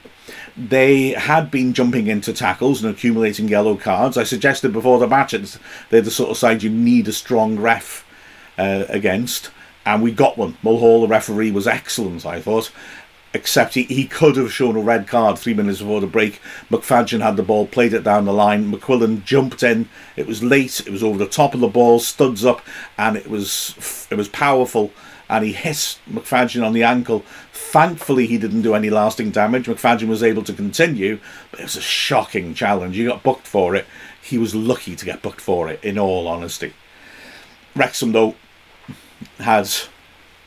They 0.57 1.09
had 1.09 1.51
been 1.51 1.73
jumping 1.73 2.07
into 2.07 2.33
tackles 2.33 2.83
and 2.83 2.93
accumulating 2.93 3.47
yellow 3.47 3.75
cards. 3.75 4.17
I 4.17 4.23
suggested 4.23 4.73
before 4.73 4.99
the 4.99 5.07
match 5.07 5.35
they're 5.89 6.01
the 6.01 6.09
sort 6.09 6.31
of 6.31 6.37
side 6.37 6.63
you 6.63 6.69
need 6.69 7.07
a 7.07 7.13
strong 7.13 7.59
ref 7.59 8.05
uh, 8.57 8.85
against 8.89 9.51
and 9.85 10.01
we 10.01 10.11
got 10.11 10.37
one. 10.37 10.57
Mulhall, 10.63 11.01
the 11.01 11.07
referee, 11.07 11.51
was 11.51 11.67
excellent, 11.67 12.25
I 12.25 12.41
thought. 12.41 12.71
Except 13.35 13.73
he, 13.73 13.83
he 13.83 14.05
could 14.05 14.35
have 14.35 14.53
shown 14.53 14.75
a 14.75 14.81
red 14.81 15.07
card 15.07 15.39
three 15.39 15.55
minutes 15.55 15.79
before 15.79 16.01
the 16.01 16.07
break. 16.07 16.39
McFadzean 16.69 17.21
had 17.21 17.35
the 17.35 17.41
ball, 17.41 17.65
played 17.65 17.93
it 17.93 18.03
down 18.03 18.25
the 18.25 18.33
line. 18.33 18.71
McQuillan 18.71 19.23
jumped 19.23 19.63
in. 19.63 19.89
It 20.15 20.27
was 20.27 20.43
late. 20.43 20.81
It 20.81 20.91
was 20.91 21.01
over 21.03 21.17
the 21.17 21.25
top 21.27 21.55
of 21.55 21.59
the 21.59 21.67
ball, 21.67 21.99
studs 21.99 22.45
up, 22.45 22.61
and 22.97 23.17
it 23.17 23.27
was 23.27 24.07
it 24.11 24.15
was 24.15 24.29
powerful. 24.29 24.91
And 25.29 25.43
he 25.43 25.51
hit 25.51 25.97
McFadzean 26.07 26.63
on 26.63 26.73
the 26.73 26.83
ankle. 26.83 27.23
Thankfully, 27.51 28.27
he 28.27 28.37
didn't 28.37 28.61
do 28.61 28.75
any 28.75 28.91
lasting 28.91 29.31
damage. 29.31 29.65
McFadzean 29.65 30.09
was 30.09 30.21
able 30.21 30.43
to 30.43 30.53
continue, 30.53 31.19
but 31.49 31.59
it 31.59 31.63
was 31.63 31.75
a 31.75 31.81
shocking 31.81 32.53
challenge. 32.53 32.95
He 32.95 33.05
got 33.05 33.23
booked 33.23 33.47
for 33.47 33.73
it. 33.73 33.87
He 34.21 34.37
was 34.37 34.53
lucky 34.53 34.95
to 34.95 35.05
get 35.05 35.23
booked 35.23 35.41
for 35.41 35.69
it, 35.69 35.83
in 35.83 35.97
all 35.97 36.27
honesty. 36.27 36.73
Wrexham, 37.75 38.11
though, 38.11 38.35
had 39.39 39.69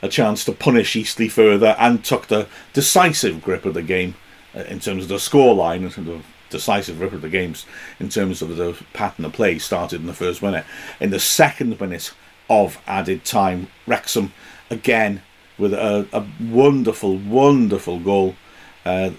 a 0.02 0.08
chance 0.08 0.44
to 0.44 0.52
punish 0.52 0.96
Eastleigh 0.96 1.28
further 1.28 1.74
and 1.78 2.04
took 2.04 2.26
the 2.26 2.46
decisive 2.72 3.42
grip 3.42 3.64
of 3.64 3.74
the 3.74 3.82
game 3.82 4.14
uh, 4.54 4.60
in 4.60 4.80
terms 4.80 5.04
of 5.04 5.08
the 5.08 5.16
scoreline 5.16 5.82
in 5.82 5.90
terms 5.90 6.08
of 6.08 6.26
decisive 6.50 6.98
grip 6.98 7.12
of 7.12 7.22
the 7.22 7.28
games 7.28 7.66
in 7.98 8.08
terms 8.08 8.40
of 8.40 8.56
the 8.56 8.76
pattern 8.92 9.24
of 9.24 9.32
play 9.32 9.58
started 9.58 10.00
in 10.00 10.06
the 10.06 10.14
first 10.14 10.42
minute. 10.42 10.64
In 11.00 11.10
the 11.10 11.18
second 11.18 11.80
minute 11.80 12.12
of 12.48 12.78
added 12.86 13.24
time, 13.24 13.68
Wrexham 13.86 14.32
again 14.70 15.22
with 15.58 15.72
a, 15.72 16.06
a 16.12 16.26
wonderful, 16.40 17.16
wonderful 17.16 17.98
goal. 17.98 18.36
Uh, 18.84 19.10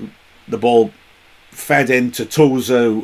the 0.48 0.58
ball 0.58 0.92
fed 1.58 1.90
into 1.90 2.24
Tozer, 2.24 3.02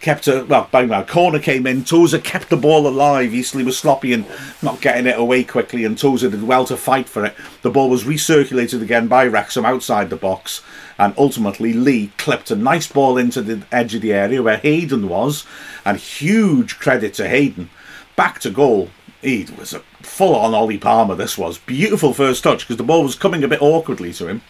kept 0.00 0.28
a 0.28 0.44
well, 0.44 0.68
bang 0.70 0.88
bang, 0.88 1.04
corner 1.04 1.38
came 1.38 1.66
in. 1.66 1.84
Tozer 1.84 2.18
kept 2.18 2.48
the 2.48 2.56
ball 2.56 2.86
alive. 2.86 3.34
Eastleigh 3.34 3.64
was 3.64 3.76
sloppy 3.76 4.12
and 4.12 4.24
not 4.62 4.80
getting 4.80 5.06
it 5.06 5.18
away 5.18 5.44
quickly, 5.44 5.84
and 5.84 5.98
Tozer 5.98 6.30
did 6.30 6.44
well 6.44 6.64
to 6.66 6.76
fight 6.76 7.08
for 7.08 7.24
it. 7.26 7.34
The 7.62 7.70
ball 7.70 7.90
was 7.90 8.04
recirculated 8.04 8.80
again 8.80 9.08
by 9.08 9.26
Wrexham 9.26 9.66
outside 9.66 10.08
the 10.08 10.16
box, 10.16 10.62
and 10.98 11.14
ultimately 11.18 11.72
Lee 11.72 12.12
clipped 12.16 12.50
a 12.50 12.56
nice 12.56 12.86
ball 12.86 13.18
into 13.18 13.42
the 13.42 13.66
edge 13.72 13.94
of 13.94 14.02
the 14.02 14.12
area 14.12 14.42
where 14.42 14.58
Hayden 14.58 15.08
was, 15.08 15.44
and 15.84 15.98
huge 15.98 16.78
credit 16.78 17.12
to 17.14 17.28
Hayden. 17.28 17.68
Back 18.14 18.38
to 18.40 18.50
goal. 18.50 18.90
He 19.20 19.46
was 19.58 19.74
a 19.74 19.80
full 20.00 20.36
on 20.36 20.54
Ollie 20.54 20.78
Palmer. 20.78 21.16
This 21.16 21.36
was 21.36 21.58
beautiful 21.58 22.14
first 22.14 22.44
touch 22.44 22.60
because 22.60 22.76
the 22.76 22.84
ball 22.84 23.02
was 23.02 23.16
coming 23.16 23.42
a 23.42 23.48
bit 23.48 23.60
awkwardly 23.60 24.12
to 24.14 24.28
him 24.28 24.42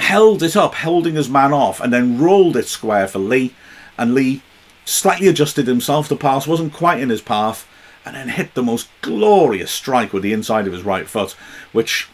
held 0.00 0.42
it 0.42 0.56
up, 0.56 0.74
holding 0.74 1.14
his 1.14 1.28
man 1.28 1.52
off, 1.52 1.80
and 1.80 1.92
then 1.92 2.18
rolled 2.18 2.56
it 2.56 2.66
square 2.66 3.06
for 3.06 3.18
Lee. 3.18 3.54
And 3.96 4.14
Lee 4.14 4.42
slightly 4.84 5.28
adjusted 5.28 5.66
himself. 5.66 6.08
The 6.08 6.16
pass 6.16 6.46
wasn't 6.46 6.72
quite 6.72 7.00
in 7.00 7.10
his 7.10 7.22
path, 7.22 7.68
and 8.04 8.16
then 8.16 8.28
hit 8.28 8.54
the 8.54 8.62
most 8.62 8.88
glorious 9.02 9.70
strike 9.70 10.12
with 10.12 10.22
the 10.22 10.32
inside 10.32 10.66
of 10.66 10.72
his 10.72 10.82
right 10.82 11.06
foot, 11.06 11.36
which 11.72 12.08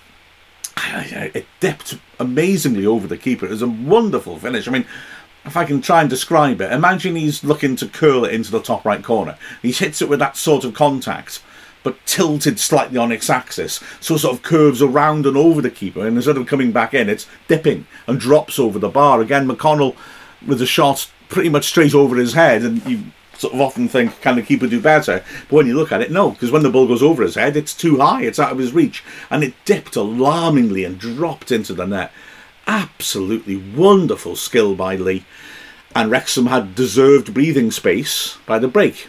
it 0.76 1.46
dipped 1.60 1.98
amazingly 2.18 2.84
over 2.84 3.06
the 3.06 3.16
keeper. 3.16 3.46
It 3.46 3.50
was 3.50 3.62
a 3.62 3.68
wonderful 3.68 4.38
finish. 4.38 4.68
I 4.68 4.72
mean, 4.72 4.86
if 5.44 5.56
I 5.56 5.64
can 5.64 5.80
try 5.80 6.00
and 6.00 6.10
describe 6.10 6.60
it, 6.60 6.72
imagine 6.72 7.16
he's 7.16 7.44
looking 7.44 7.76
to 7.76 7.86
curl 7.86 8.24
it 8.24 8.34
into 8.34 8.50
the 8.50 8.60
top 8.60 8.84
right 8.84 9.02
corner. 9.02 9.38
He 9.62 9.72
hits 9.72 10.02
it 10.02 10.08
with 10.08 10.18
that 10.18 10.36
sort 10.36 10.64
of 10.64 10.74
contact, 10.74 11.40
but 11.86 12.04
tilted 12.04 12.58
slightly 12.58 12.98
on 12.98 13.12
its 13.12 13.30
axis, 13.30 13.80
so 14.00 14.16
sort 14.16 14.34
of 14.34 14.42
curves 14.42 14.82
around 14.82 15.24
and 15.24 15.36
over 15.36 15.62
the 15.62 15.70
keeper, 15.70 16.04
and 16.04 16.16
instead 16.16 16.36
of 16.36 16.44
coming 16.44 16.72
back 16.72 16.92
in, 16.92 17.08
it's 17.08 17.28
dipping 17.46 17.86
and 18.08 18.18
drops 18.18 18.58
over 18.58 18.76
the 18.76 18.88
bar. 18.88 19.20
Again, 19.20 19.46
McConnell 19.46 19.94
with 20.44 20.58
the 20.58 20.66
shot 20.66 21.08
pretty 21.28 21.48
much 21.48 21.66
straight 21.66 21.94
over 21.94 22.16
his 22.16 22.32
head, 22.32 22.62
and 22.62 22.84
you 22.86 23.04
sort 23.38 23.54
of 23.54 23.60
often 23.60 23.86
think, 23.86 24.20
can 24.20 24.34
the 24.34 24.42
keeper 24.42 24.66
do 24.66 24.80
better? 24.80 25.22
But 25.42 25.52
when 25.54 25.68
you 25.68 25.76
look 25.76 25.92
at 25.92 26.02
it, 26.02 26.10
no, 26.10 26.32
because 26.32 26.50
when 26.50 26.64
the 26.64 26.70
ball 26.70 26.88
goes 26.88 27.04
over 27.04 27.22
his 27.22 27.36
head, 27.36 27.56
it's 27.56 27.72
too 27.72 27.98
high, 27.98 28.22
it's 28.22 28.40
out 28.40 28.50
of 28.50 28.58
his 28.58 28.72
reach, 28.72 29.04
and 29.30 29.44
it 29.44 29.54
dipped 29.64 29.94
alarmingly 29.94 30.82
and 30.82 30.98
dropped 30.98 31.52
into 31.52 31.72
the 31.72 31.86
net. 31.86 32.10
Absolutely 32.66 33.58
wonderful 33.58 34.34
skill 34.34 34.74
by 34.74 34.96
Lee, 34.96 35.24
and 35.94 36.10
Wrexham 36.10 36.46
had 36.46 36.74
deserved 36.74 37.32
breathing 37.32 37.70
space 37.70 38.38
by 38.44 38.58
the 38.58 38.66
break 38.66 39.06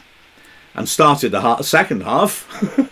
and 0.78 0.88
started 0.88 1.32
the 1.32 1.62
second 1.64 2.04
half 2.04 2.48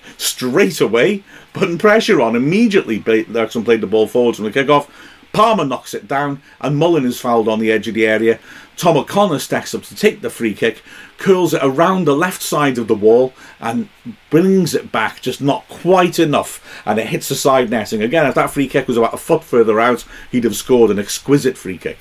straight 0.18 0.82
away, 0.82 1.24
putting 1.54 1.78
pressure 1.78 2.20
on. 2.20 2.36
Immediately, 2.36 2.98
Wrexham 3.00 3.64
played 3.64 3.82
the 3.82 3.88
ball 3.88 4.08
forwards 4.08 4.38
from 4.38 4.46
the 4.46 4.52
kick-off. 4.52 4.92
Palmer 5.32 5.66
knocks 5.66 5.94
it 5.94 6.08
down, 6.08 6.42
and 6.62 6.78
Mullin 6.78 7.06
is 7.06 7.20
fouled 7.20 7.48
on 7.48 7.60
the 7.60 7.72
edge 7.72 7.88
of 7.88 7.94
the 7.94 8.08
area. 8.08 8.40
Tom 8.78 8.98
O'Connor 8.98 9.40
stacks 9.40 9.76
up 9.76 9.84
to 9.84 9.96
take 9.96 10.22
the 10.22 10.30
free 10.30 10.54
kick, 10.54 10.82
curls 11.18 11.54
it 11.54 11.62
around 11.62 12.06
the 12.06 12.16
left 12.16 12.42
side 12.42 12.78
of 12.78 12.88
the 12.88 12.96
wall, 12.96 13.34
and 13.60 13.90
brings 14.30 14.74
it 14.74 14.92
back 14.92 15.22
just 15.22 15.42
not 15.42 15.68
quite 15.68 16.20
enough, 16.20 16.82
and 16.86 17.00
it 17.00 17.08
hits 17.08 17.30
the 17.30 17.36
side 17.36 17.70
netting. 17.70 18.02
Again, 18.02 18.26
if 18.26 18.36
that 18.36 18.50
free 18.50 18.68
kick 18.68 18.88
was 18.88 18.98
about 18.98 19.14
a 19.14 19.18
foot 19.18 19.44
further 19.44 19.80
out, 19.80 20.06
he'd 20.32 20.44
have 20.44 20.56
scored 20.56 20.90
an 20.90 21.00
exquisite 21.00 21.58
free 21.58 21.78
kick. 21.78 22.00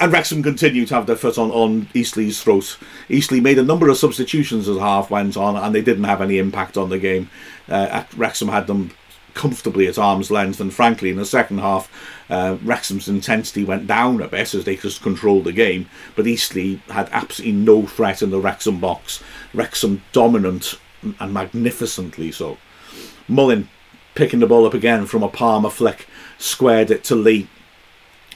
And 0.00 0.12
Wrexham 0.12 0.44
continued 0.44 0.88
to 0.88 0.94
have 0.94 1.06
their 1.06 1.16
foot 1.16 1.38
on, 1.38 1.50
on 1.50 1.88
Eastleigh's 1.92 2.40
throat. 2.40 2.78
Eastleigh 3.08 3.40
made 3.40 3.58
a 3.58 3.64
number 3.64 3.88
of 3.88 3.96
substitutions 3.96 4.68
as 4.68 4.78
half 4.78 5.10
went 5.10 5.36
on, 5.36 5.56
and 5.56 5.74
they 5.74 5.82
didn't 5.82 6.04
have 6.04 6.22
any 6.22 6.38
impact 6.38 6.76
on 6.76 6.88
the 6.88 6.98
game. 6.98 7.30
Uh, 7.68 8.04
Wrexham 8.16 8.48
had 8.48 8.68
them 8.68 8.92
comfortably 9.34 9.88
at 9.88 9.98
arm's 9.98 10.30
length, 10.30 10.60
and 10.60 10.72
frankly, 10.72 11.10
in 11.10 11.16
the 11.16 11.24
second 11.24 11.58
half, 11.58 11.90
uh, 12.30 12.56
Wrexham's 12.62 13.08
intensity 13.08 13.64
went 13.64 13.88
down 13.88 14.20
a 14.20 14.28
bit 14.28 14.54
as 14.54 14.64
they 14.64 14.76
just 14.76 15.02
controlled 15.02 15.44
the 15.44 15.52
game. 15.52 15.88
But 16.14 16.28
Eastleigh 16.28 16.80
had 16.88 17.08
absolutely 17.10 17.58
no 17.58 17.86
threat 17.86 18.22
in 18.22 18.30
the 18.30 18.40
Wrexham 18.40 18.78
box. 18.78 19.22
Wrexham 19.52 20.02
dominant 20.12 20.74
and 21.18 21.34
magnificently 21.34 22.30
so. 22.30 22.58
Mullin 23.26 23.68
picking 24.14 24.40
the 24.40 24.46
ball 24.46 24.66
up 24.66 24.74
again 24.74 25.06
from 25.06 25.22
a 25.22 25.28
Palmer 25.28 25.70
flick, 25.70 26.06
squared 26.38 26.90
it 26.90 27.04
to 27.04 27.14
Lee 27.14 27.48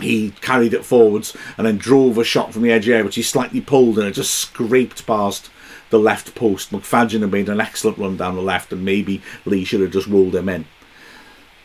he 0.01 0.31
carried 0.41 0.75
it 0.75 0.85
forwards 0.85 1.37
and 1.57 1.67
then 1.67 1.77
drove 1.77 2.19
a 2.19 2.25
shot 2.25 2.53
from 2.53 2.63
the 2.63 2.73
edge 2.73 2.89
area, 2.89 3.05
which 3.05 3.17
he 3.17 3.23
slightly 3.23 3.61
pulled 3.61 3.99
and 3.99 4.09
it 4.09 4.13
just 4.13 4.35
scraped 4.35 5.07
past 5.07 5.51
the 5.91 5.99
left 5.99 6.35
post. 6.35 6.73
McFadzean 6.73 7.21
had 7.21 7.31
made 7.31 7.49
an 7.49 7.61
excellent 7.61 7.99
run 7.99 8.17
down 8.17 8.35
the 8.35 8.43
left, 8.43 8.73
and 8.73 8.85
maybe 8.85 9.23
Lee 9.45 9.65
should 9.65 9.81
have 9.81 9.93
just 9.93 10.09
rolled 10.09 10.35
him 10.35 10.49
in. 10.49 10.65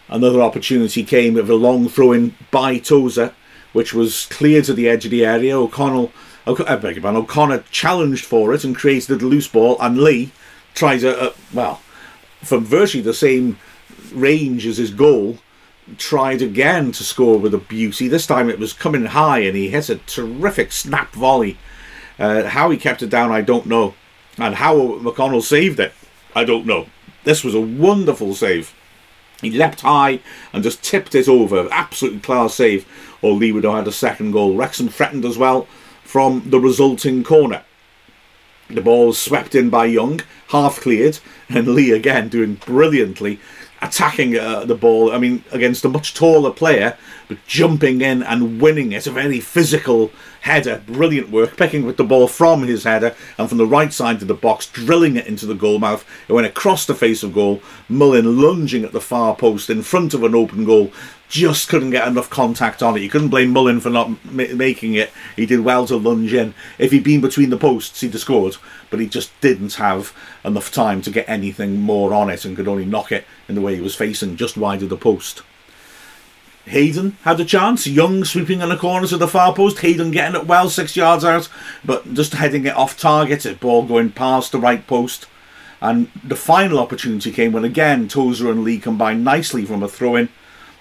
Another 0.09 0.41
opportunity 0.41 1.03
came 1.03 1.33
with 1.33 1.49
a 1.49 1.55
long 1.55 1.89
throw 1.89 2.11
in 2.11 2.35
by 2.51 2.77
Tozer, 2.77 3.33
which 3.73 3.93
was 3.93 4.25
clear 4.27 4.61
to 4.61 4.73
the 4.73 4.87
edge 4.87 5.05
of 5.05 5.11
the 5.11 5.25
area. 5.25 5.57
O'Connell, 5.57 6.11
I 6.45 6.75
beg 6.75 6.95
your 6.95 7.01
pardon, 7.01 7.21
O'Connor 7.21 7.63
challenged 7.71 8.25
for 8.25 8.53
it 8.53 8.63
and 8.63 8.75
created 8.75 9.21
a 9.21 9.25
loose 9.25 9.47
ball, 9.47 9.77
and 9.79 9.97
Lee 9.97 10.31
tries 10.75 11.03
a, 11.03 11.27
a 11.27 11.33
well, 11.53 11.81
from 12.43 12.63
virtually 12.65 13.01
the 13.01 13.13
same 13.13 13.57
range 14.13 14.65
as 14.65 14.77
his 14.77 14.91
goal, 14.91 15.39
tried 15.97 16.41
again 16.41 16.91
to 16.93 17.03
score 17.03 17.37
with 17.37 17.53
a 17.53 17.59
beauty. 17.59 18.07
This 18.07 18.27
time 18.27 18.49
it 18.49 18.59
was 18.59 18.73
coming 18.73 19.05
high 19.05 19.39
and 19.39 19.55
he 19.55 19.69
hit 19.69 19.89
a 19.89 19.95
terrific 19.95 20.71
snap 20.71 21.13
volley. 21.13 21.57
Uh, 22.19 22.43
how 22.43 22.69
he 22.69 22.77
kept 22.77 23.01
it 23.01 23.09
down, 23.09 23.31
I 23.31 23.41
don't 23.41 23.67
know. 23.67 23.93
And 24.37 24.55
how 24.55 24.75
McConnell 24.99 25.41
saved 25.41 25.79
it, 25.79 25.93
I 26.35 26.43
don't 26.43 26.65
know. 26.65 26.87
This 27.23 27.43
was 27.43 27.55
a 27.55 27.61
wonderful 27.61 28.35
save. 28.35 28.73
He 29.41 29.51
leapt 29.51 29.81
high 29.81 30.19
and 30.51 30.63
just 30.63 30.83
tipped 30.83 31.13
it 31.15 31.27
over. 31.27 31.67
Absolutely 31.71 32.19
class 32.19 32.55
save. 32.55 32.85
Or 33.21 33.33
Lee 33.33 33.51
would 33.51 33.63
have 33.63 33.73
had 33.73 33.87
a 33.87 33.91
second 33.91 34.31
goal. 34.31 34.55
Wrexham 34.55 34.89
threatened 34.89 35.25
as 35.25 35.37
well 35.37 35.67
from 36.03 36.49
the 36.49 36.59
resulting 36.59 37.23
corner. 37.23 37.63
The 38.69 38.81
ball 38.81 39.07
was 39.07 39.19
swept 39.19 39.55
in 39.55 39.69
by 39.69 39.85
Young, 39.85 40.21
half 40.49 40.81
cleared, 40.81 41.19
and 41.49 41.67
Lee 41.67 41.91
again 41.91 42.29
doing 42.29 42.55
brilliantly 42.55 43.39
attacking 43.81 44.37
uh, 44.37 44.65
the 44.65 44.75
ball. 44.75 45.11
I 45.11 45.17
mean, 45.17 45.43
against 45.51 45.85
a 45.85 45.89
much 45.89 46.13
taller 46.13 46.51
player, 46.51 46.97
but 47.27 47.37
jumping 47.47 48.01
in 48.01 48.23
and 48.23 48.61
winning 48.61 48.91
it. 48.91 49.07
A 49.07 49.11
very 49.11 49.39
physical 49.39 50.11
header. 50.41 50.81
Brilliant 50.87 51.29
work. 51.29 51.57
Picking 51.57 51.85
with 51.85 51.97
the 51.97 52.03
ball 52.03 52.27
from 52.27 52.63
his 52.63 52.83
header 52.83 53.15
and 53.37 53.49
from 53.49 53.57
the 53.57 53.67
right 53.67 53.93
side 53.93 54.21
of 54.21 54.27
the 54.27 54.33
box, 54.33 54.65
drilling 54.67 55.15
it 55.15 55.27
into 55.27 55.45
the 55.45 55.53
goal 55.53 55.79
mouth. 55.79 56.05
It 56.27 56.33
went 56.33 56.47
across 56.47 56.85
the 56.85 56.95
face 56.95 57.23
of 57.23 57.33
goal. 57.33 57.61
Mullin 57.89 58.41
lunging 58.41 58.83
at 58.83 58.93
the 58.93 59.01
far 59.01 59.35
post 59.35 59.69
in 59.69 59.81
front 59.81 60.13
of 60.13 60.23
an 60.23 60.35
open 60.35 60.65
goal 60.65 60.91
just 61.29 61.67
couldn't 61.67 61.91
get 61.91 62.07
enough 62.07 62.29
contact 62.29 62.81
on 62.81 62.95
it. 62.95 63.01
You 63.01 63.09
couldn't 63.09 63.29
blame 63.29 63.49
Mullin 63.49 63.81
for 63.81 63.89
not 63.89 64.09
ma- 64.25 64.45
making 64.53 64.93
it. 64.93 65.11
He 65.35 65.45
did 65.45 65.59
well 65.59 65.85
to 65.87 65.97
lunge 65.97 66.33
in. 66.33 66.53
If 66.79 66.91
he'd 66.91 67.03
been 67.03 67.19
between 67.19 67.49
the 67.49 67.57
posts, 67.57 67.99
he'd 67.99 68.13
have 68.13 68.21
scored, 68.21 68.55
but 68.89 69.01
he 69.01 69.07
just 69.07 69.39
didn't 69.41 69.73
have 69.73 70.13
enough 70.45 70.71
time 70.71 71.01
to 71.01 71.11
get 71.11 71.27
anything 71.27 71.81
more 71.81 72.13
on 72.13 72.29
it 72.29 72.45
and 72.45 72.55
could 72.55 72.67
only 72.67 72.85
knock 72.85 73.11
it 73.11 73.25
in 73.47 73.55
the 73.55 73.61
way 73.61 73.75
he 73.75 73.81
was 73.81 73.95
facing, 73.95 74.35
just 74.35 74.57
wide 74.57 74.83
of 74.83 74.89
the 74.89 74.97
post. 74.97 75.43
Hayden 76.65 77.17
had 77.21 77.39
a 77.39 77.45
chance. 77.45 77.87
Young 77.87 78.25
sweeping 78.25 78.61
in 78.61 78.69
the 78.69 78.75
corners 78.75 79.13
of 79.13 79.19
the 79.19 79.27
far 79.27 79.53
post. 79.53 79.79
Hayden 79.79 80.11
getting 80.11 80.39
it 80.39 80.47
well, 80.47 80.69
six 80.69 80.97
yards 80.97 81.23
out, 81.23 81.47
but 81.85 82.13
just 82.13 82.33
heading 82.33 82.65
it 82.65 82.75
off 82.75 82.99
target. 82.99 83.45
It 83.45 83.61
ball 83.61 83.85
going 83.85 84.11
past 84.11 84.51
the 84.51 84.59
right 84.59 84.85
post. 84.85 85.27
And 85.79 86.11
the 86.23 86.35
final 86.35 86.79
opportunity 86.79 87.31
came 87.31 87.53
when 87.53 87.63
again 87.63 88.07
Tozer 88.07 88.51
and 88.51 88.63
Lee 88.63 88.79
combined 88.79 89.23
nicely 89.23 89.63
from 89.63 89.81
a 89.81 89.87
throw 89.87 90.15
in 90.15 90.29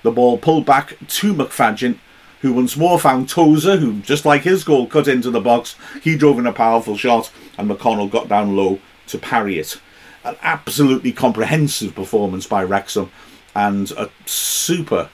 the 0.07 0.13
ball 0.13 0.39
pulled 0.39 0.65
back 0.65 0.97
to 1.09 1.35
McFadzean, 1.35 1.99
who 2.41 2.53
once 2.53 2.77
more 2.77 2.97
found 2.97 3.29
Tozer, 3.29 3.79
who, 3.79 4.01
just 4.01 4.25
like 4.25 4.43
his 4.43 4.63
goal, 4.63 4.87
cut 4.87 5.09
into 5.09 5.33
the 5.33 5.41
box. 5.41 5.75
He 6.01 6.17
drove 6.17 6.39
in 6.39 6.47
a 6.47 6.53
powerful 6.53 6.97
shot, 6.97 7.33
and 7.59 7.69
McConnell 7.69 8.09
got 8.09 8.29
down 8.29 8.55
low 8.55 8.79
to 9.09 9.19
parry 9.19 9.59
it. 9.59 9.81
An 10.27 10.37
absolutely 10.43 11.13
comprehensive 11.13 11.95
performance 11.95 12.49
by 12.49 12.65
Wrexham, 12.65 13.13
and 13.55 13.93
a 13.93 14.11
super 14.25 15.09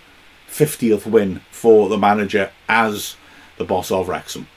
50th 0.50 1.04
win 1.04 1.42
for 1.50 1.90
the 1.90 1.98
manager 1.98 2.50
as 2.66 3.16
the 3.58 3.64
boss 3.64 3.90
of 3.90 4.08
Wrexham. 4.08 4.48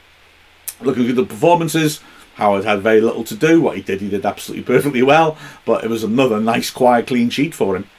Looking 0.79 1.09
at 1.09 1.17
the 1.17 1.25
performances, 1.25 1.99
Howard 2.35 2.63
had 2.63 2.79
very 2.79 3.01
little 3.01 3.25
to 3.25 3.35
do. 3.35 3.61
What 3.61 3.75
he 3.75 3.81
did, 3.81 3.99
he 3.99 4.09
did 4.09 4.25
absolutely 4.25 4.63
perfectly 4.63 5.03
well, 5.03 5.37
but 5.65 5.83
it 5.83 5.89
was 5.89 6.05
another 6.05 6.39
nice, 6.39 6.69
quiet, 6.69 7.07
clean 7.07 7.29
sheet 7.29 7.53
for 7.53 7.75
him. 7.75 7.89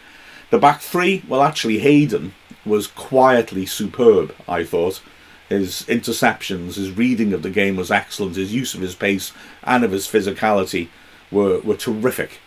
The 0.49 0.59
back 0.59 0.81
three, 0.81 1.25
well, 1.29 1.43
actually, 1.43 1.81
Hayden 1.81 2.33
was 2.65 2.87
quietly 2.87 3.67
superb, 3.67 4.35
I 4.49 4.65
thought. 4.65 5.03
His 5.51 5.85
interceptions, 5.89 6.77
his 6.77 6.91
reading 6.91 7.35
of 7.35 7.43
the 7.43 7.51
game 7.51 7.77
was 7.77 7.91
excellent. 7.91 8.37
His 8.37 8.55
use 8.55 8.75
of 8.75 8.81
his 8.81 8.95
pace 8.95 9.33
and 9.63 9.85
of 9.85 9.93
his 9.93 10.07
physicality 10.07 10.89
were, 11.31 11.61
were 11.61 11.77
terrific. 11.77 12.41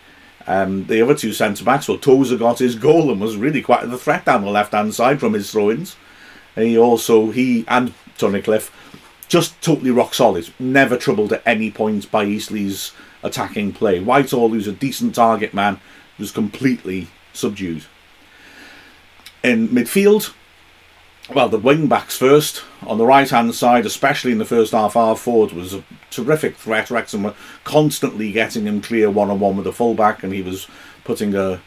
Um, 0.46 0.86
the 0.86 1.02
other 1.02 1.14
two 1.14 1.32
centre 1.32 1.64
backs, 1.64 1.88
well, 1.88 1.98
Tozer 1.98 2.36
got 2.36 2.58
his 2.58 2.74
goal 2.74 3.10
and 3.10 3.20
was 3.20 3.36
really 3.36 3.62
quite 3.62 3.88
the 3.88 3.98
threat 3.98 4.24
down 4.24 4.42
the 4.42 4.50
left 4.50 4.72
hand 4.72 4.94
side 4.94 5.20
from 5.20 5.34
his 5.34 5.50
throw 5.50 5.70
ins. 5.70 5.96
He 6.54 6.76
also, 6.76 7.30
he 7.30 7.64
and 7.68 7.92
Tunnicliffe, 8.18 8.70
just 9.28 9.60
totally 9.62 9.90
rock 9.90 10.14
solid. 10.14 10.52
Never 10.58 10.96
troubled 10.96 11.32
at 11.32 11.42
any 11.46 11.70
point 11.70 12.10
by 12.10 12.24
Eastleigh's 12.24 12.92
attacking 13.22 13.72
play. 13.72 14.00
Whitehall, 14.00 14.48
who's 14.48 14.66
a 14.66 14.72
decent 14.72 15.14
target 15.14 15.54
man, 15.54 15.78
was 16.18 16.32
completely 16.32 17.08
subdued. 17.32 17.84
In 19.42 19.68
midfield, 19.68 20.34
well, 21.34 21.48
the 21.48 21.58
wing 21.58 21.86
backs 21.86 22.16
first. 22.16 22.62
On 22.86 22.98
the 22.98 23.06
right 23.06 23.28
hand 23.28 23.54
side, 23.54 23.86
especially 23.86 24.32
in 24.32 24.38
the 24.38 24.44
first 24.44 24.72
half, 24.72 24.96
our 24.96 25.16
forward 25.16 25.52
was 25.52 25.74
a 25.74 25.84
terrific 26.10 26.56
threat. 26.56 26.90
Wrexham 26.90 27.22
were 27.22 27.34
constantly 27.64 28.32
getting 28.32 28.66
him 28.66 28.80
clear 28.80 29.10
one 29.10 29.30
on 29.30 29.40
one 29.40 29.56
with 29.56 29.64
the 29.64 29.72
fullback, 29.72 30.22
and 30.22 30.32
he 30.32 30.42
was 30.42 30.66
putting 31.04 31.34
a, 31.34 31.60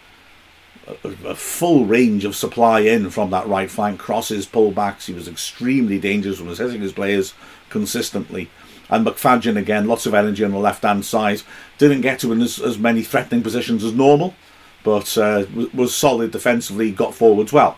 a, 0.88 1.10
a, 1.26 1.36
full 1.36 1.86
range 1.86 2.26
of 2.26 2.36
supply 2.36 2.82
in 2.82 3.10
from 3.10 3.30
that 3.32 3.48
right 3.48 3.72
flank, 3.72 4.00
crosses, 4.00 4.46
pullbacks. 4.46 5.06
He 5.06 5.14
was 5.14 5.28
extremely 5.28 6.00
dangerous 6.00 6.40
was 6.40 6.60
hitting 6.60 6.82
his 6.82 6.94
players 6.94 7.34
consistently. 7.70 8.50
And 8.90 9.06
McFadzean 9.06 9.58
again, 9.58 9.88
lots 9.88 10.06
of 10.06 10.14
energy 10.14 10.44
on 10.44 10.52
the 10.52 10.58
left 10.58 10.84
hand 10.84 11.06
side. 11.06 11.42
Didn't 11.78 12.02
get 12.02 12.20
to 12.20 12.32
in 12.32 12.42
as, 12.42 12.60
as 12.60 12.78
many 12.78 13.02
threatening 13.02 13.42
positions 13.42 13.84
as 13.84 13.94
normal 13.94 14.36
but 14.84 15.18
uh, 15.18 15.46
was 15.74 15.96
solid 15.96 16.32
defensively, 16.32 16.92
got 16.92 17.16
forwards 17.16 17.54
well. 17.54 17.78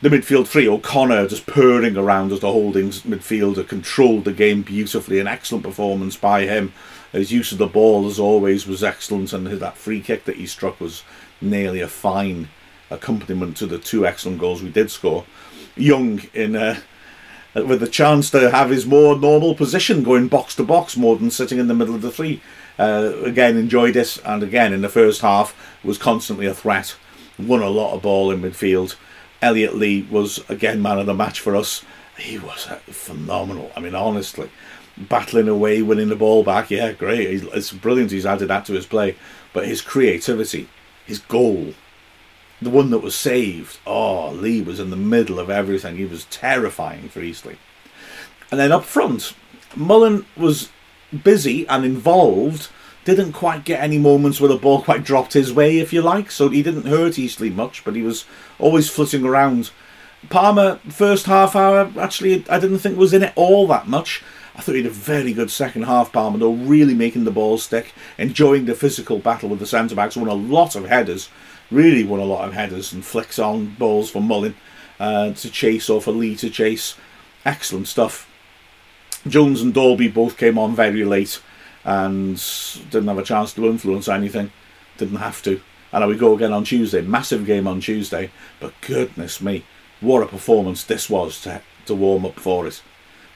The 0.00 0.08
midfield 0.08 0.46
three, 0.46 0.68
O'Connor 0.68 1.28
just 1.28 1.46
purring 1.46 1.96
around 1.96 2.30
as 2.30 2.40
the 2.40 2.52
holdings 2.52 3.02
midfielder, 3.02 3.66
controlled 3.66 4.24
the 4.24 4.32
game 4.32 4.62
beautifully. 4.62 5.18
An 5.18 5.26
excellent 5.26 5.64
performance 5.64 6.16
by 6.16 6.42
him. 6.42 6.72
His 7.12 7.32
use 7.32 7.52
of 7.52 7.58
the 7.58 7.66
ball, 7.66 8.06
as 8.06 8.18
always, 8.18 8.66
was 8.66 8.84
excellent, 8.84 9.32
and 9.32 9.46
that 9.46 9.76
free 9.76 10.00
kick 10.00 10.24
that 10.24 10.36
he 10.36 10.46
struck 10.46 10.78
was 10.80 11.02
nearly 11.40 11.80
a 11.80 11.88
fine 11.88 12.48
accompaniment 12.90 13.56
to 13.56 13.66
the 13.66 13.78
two 13.78 14.06
excellent 14.06 14.38
goals 14.38 14.62
we 14.62 14.70
did 14.70 14.90
score. 14.90 15.24
Young 15.74 16.20
in 16.32 16.54
uh, 16.54 16.80
with 17.54 17.80
the 17.80 17.88
chance 17.88 18.30
to 18.30 18.50
have 18.50 18.70
his 18.70 18.86
more 18.86 19.18
normal 19.18 19.54
position, 19.54 20.02
going 20.02 20.28
box 20.28 20.54
to 20.56 20.64
box 20.64 20.96
more 20.96 21.16
than 21.16 21.30
sitting 21.30 21.58
in 21.58 21.66
the 21.66 21.74
middle 21.74 21.94
of 21.94 22.02
the 22.02 22.10
three. 22.10 22.40
Uh, 22.78 23.14
again, 23.24 23.56
enjoyed 23.56 23.96
it, 23.96 24.18
and 24.24 24.42
again 24.42 24.72
in 24.72 24.82
the 24.82 24.88
first 24.88 25.22
half 25.22 25.56
was 25.82 25.98
constantly 25.98 26.46
a 26.46 26.54
threat. 26.54 26.94
Won 27.38 27.62
a 27.62 27.68
lot 27.68 27.94
of 27.94 28.02
ball 28.02 28.30
in 28.30 28.42
midfield 28.42 28.94
Elliot 29.40 29.74
Lee 29.74 30.02
was 30.02 30.42
again 30.48 30.82
man 30.82 30.98
of 30.98 31.06
the 31.06 31.14
match 31.14 31.40
for 31.40 31.54
us. 31.54 31.84
He 32.18 32.38
was 32.38 32.64
phenomenal. 32.86 33.70
I 33.76 33.80
mean, 33.80 33.94
honestly, 33.94 34.50
battling 34.96 35.48
away, 35.48 35.82
winning 35.82 36.08
the 36.08 36.16
ball 36.16 36.42
back. 36.42 36.70
Yeah, 36.70 36.92
great. 36.92 37.44
It's 37.54 37.72
brilliant. 37.72 38.10
He's 38.10 38.26
added 38.26 38.48
that 38.48 38.64
to 38.66 38.72
his 38.72 38.86
play, 38.86 39.16
but 39.52 39.66
his 39.66 39.80
creativity, 39.80 40.68
his 41.06 41.20
goal, 41.20 41.74
the 42.60 42.70
one 42.70 42.90
that 42.90 42.98
was 42.98 43.14
saved. 43.14 43.78
Oh, 43.86 44.30
Lee 44.32 44.62
was 44.62 44.80
in 44.80 44.90
the 44.90 44.96
middle 44.96 45.38
of 45.38 45.50
everything. 45.50 45.96
He 45.96 46.06
was 46.06 46.24
terrifying 46.24 47.08
for 47.08 47.20
Eastleigh. 47.20 47.58
And 48.50 48.58
then 48.58 48.72
up 48.72 48.84
front, 48.84 49.34
Mullin 49.76 50.26
was 50.36 50.70
busy 51.22 51.68
and 51.68 51.84
involved 51.84 52.68
didn't 53.14 53.32
quite 53.32 53.64
get 53.64 53.82
any 53.82 53.98
moments 53.98 54.40
where 54.40 54.48
the 54.48 54.56
ball 54.56 54.82
quite 54.82 55.04
dropped 55.04 55.32
his 55.32 55.52
way, 55.52 55.78
if 55.78 55.92
you 55.92 56.02
like. 56.02 56.30
So 56.30 56.48
he 56.48 56.62
didn't 56.62 56.86
hurt 56.86 57.18
Eastleigh 57.18 57.50
much, 57.50 57.84
but 57.84 57.94
he 57.94 58.02
was 58.02 58.24
always 58.58 58.90
flitting 58.90 59.24
around. 59.24 59.70
Palmer, 60.30 60.76
first 60.88 61.26
half 61.26 61.54
hour, 61.54 61.92
actually, 61.98 62.44
I 62.48 62.58
didn't 62.58 62.78
think 62.78 62.98
was 62.98 63.14
in 63.14 63.22
it 63.22 63.32
all 63.36 63.66
that 63.68 63.86
much. 63.86 64.22
I 64.56 64.60
thought 64.60 64.74
he 64.74 64.82
had 64.82 64.90
a 64.90 64.94
very 64.94 65.32
good 65.32 65.52
second 65.52 65.84
half, 65.84 66.12
Palmer, 66.12 66.38
though, 66.38 66.52
really 66.52 66.94
making 66.94 67.24
the 67.24 67.30
ball 67.30 67.58
stick, 67.58 67.92
enjoying 68.18 68.64
the 68.64 68.74
physical 68.74 69.20
battle 69.20 69.48
with 69.48 69.60
the 69.60 69.66
centre 69.66 69.94
backs, 69.94 70.16
won 70.16 70.26
a 70.26 70.34
lot 70.34 70.74
of 70.74 70.86
headers, 70.86 71.28
really 71.70 72.02
won 72.02 72.18
a 72.18 72.24
lot 72.24 72.48
of 72.48 72.54
headers 72.54 72.92
and 72.92 73.04
flicks 73.04 73.38
on 73.38 73.76
balls 73.76 74.10
for 74.10 74.20
Mullin 74.20 74.56
uh, 74.98 75.32
to 75.32 75.50
chase 75.50 75.88
or 75.88 76.02
for 76.02 76.10
Lee 76.10 76.34
to 76.36 76.50
chase. 76.50 76.96
Excellent 77.44 77.86
stuff. 77.86 78.28
Jones 79.26 79.62
and 79.62 79.72
Dalby 79.72 80.08
both 80.08 80.36
came 80.36 80.58
on 80.58 80.74
very 80.74 81.04
late 81.04 81.40
and 81.84 82.42
didn't 82.90 83.08
have 83.08 83.18
a 83.18 83.22
chance 83.22 83.52
to 83.54 83.66
influence 83.66 84.08
anything. 84.08 84.50
Didn't 84.96 85.16
have 85.16 85.42
to. 85.42 85.60
And 85.92 86.06
we 86.06 86.16
go 86.16 86.34
again 86.34 86.52
on 86.52 86.64
Tuesday. 86.64 87.00
Massive 87.00 87.46
game 87.46 87.66
on 87.66 87.80
Tuesday. 87.80 88.30
But 88.60 88.74
goodness 88.80 89.40
me, 89.40 89.64
what 90.00 90.22
a 90.22 90.26
performance 90.26 90.84
this 90.84 91.08
was 91.08 91.40
to, 91.42 91.62
to 91.86 91.94
warm 91.94 92.26
up 92.26 92.38
for 92.38 92.66
it. 92.66 92.82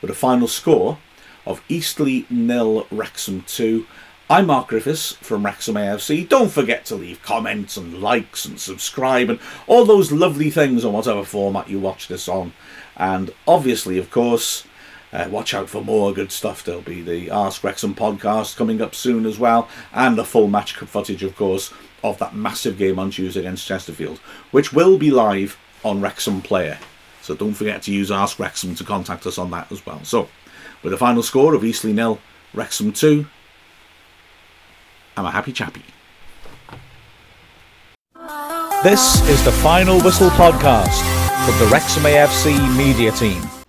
With 0.00 0.10
a 0.10 0.14
final 0.14 0.48
score 0.48 0.98
of 1.46 1.62
Eastleigh 1.68 2.24
nil, 2.30 2.86
Wrexham 2.90 3.42
2. 3.46 3.86
I'm 4.30 4.46
Mark 4.46 4.68
Griffiths 4.68 5.12
from 5.14 5.44
Wrexham 5.44 5.74
AFC. 5.74 6.28
Don't 6.28 6.50
forget 6.50 6.84
to 6.86 6.94
leave 6.94 7.22
comments 7.22 7.76
and 7.76 8.00
likes 8.00 8.44
and 8.44 8.58
subscribe 8.58 9.28
and 9.28 9.38
all 9.66 9.84
those 9.84 10.12
lovely 10.12 10.50
things 10.50 10.84
on 10.84 10.92
whatever 10.92 11.24
format 11.24 11.68
you 11.68 11.78
watch 11.78 12.08
this 12.08 12.28
on. 12.28 12.52
And 12.96 13.32
obviously, 13.46 13.98
of 13.98 14.10
course, 14.10 14.64
uh, 15.12 15.28
watch 15.30 15.54
out 15.54 15.68
for 15.68 15.84
more 15.84 16.12
good 16.12 16.32
stuff. 16.32 16.64
There'll 16.64 16.80
be 16.80 17.02
the 17.02 17.30
Ask 17.30 17.62
Wrexham 17.62 17.94
podcast 17.94 18.56
coming 18.56 18.80
up 18.80 18.94
soon 18.94 19.26
as 19.26 19.38
well, 19.38 19.68
and 19.92 20.16
the 20.16 20.24
full 20.24 20.48
match 20.48 20.74
footage, 20.74 21.22
of 21.22 21.36
course, 21.36 21.72
of 22.02 22.18
that 22.18 22.34
massive 22.34 22.78
game 22.78 22.98
on 22.98 23.10
Tuesday 23.10 23.40
against 23.40 23.66
Chesterfield, 23.66 24.18
which 24.50 24.72
will 24.72 24.98
be 24.98 25.10
live 25.10 25.58
on 25.84 26.00
Wrexham 26.00 26.40
Player. 26.40 26.78
So 27.20 27.34
don't 27.34 27.54
forget 27.54 27.82
to 27.82 27.92
use 27.92 28.10
Ask 28.10 28.38
Wrexham 28.38 28.74
to 28.76 28.84
contact 28.84 29.26
us 29.26 29.38
on 29.38 29.50
that 29.50 29.70
as 29.70 29.84
well. 29.84 30.02
So, 30.02 30.28
with 30.82 30.92
a 30.92 30.98
final 30.98 31.22
score 31.22 31.54
of 31.54 31.64
Eastleigh 31.64 31.92
nil, 31.92 32.18
Wrexham 32.54 32.92
2, 32.92 33.26
I'm 35.16 35.26
a 35.26 35.30
happy 35.30 35.52
chappy. 35.52 35.84
This 38.82 39.26
is 39.28 39.44
the 39.44 39.52
Final 39.52 40.00
Whistle 40.00 40.30
podcast 40.30 41.00
from 41.46 41.58
the 41.64 41.70
Wrexham 41.70 42.02
AFC 42.02 42.76
media 42.76 43.12
team. 43.12 43.61